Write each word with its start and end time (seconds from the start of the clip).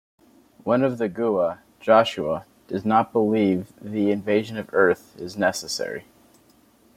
One 0.63 0.81
of 0.81 0.97
the 0.97 1.07
Gua, 1.07 1.61
Joshua, 1.79 2.45
does 2.67 2.83
not 2.83 3.13
believe 3.13 3.71
the 3.79 4.09
invasion 4.09 4.57
of 4.57 4.73
Earth 4.73 5.15
is 5.19 5.37
necessary. 5.37 6.05